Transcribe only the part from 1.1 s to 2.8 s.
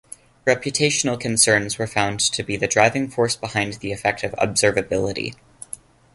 concerns were found to be the